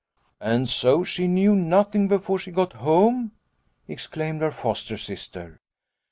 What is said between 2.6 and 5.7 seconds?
home?" exclaimed her foster sister.